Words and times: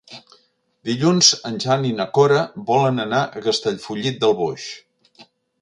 Dilluns 0.89 1.29
en 1.49 1.59
Jan 1.65 1.85
i 1.91 1.93
na 2.01 2.09
Cora 2.19 2.41
volen 2.71 3.05
anar 3.07 3.23
a 3.39 3.45
Castellfollit 3.49 4.21
del 4.25 4.37
Boix. 4.45 4.69